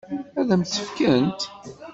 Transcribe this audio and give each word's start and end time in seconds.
Ad 0.39 0.49
m-tt-fkent? 0.59 1.41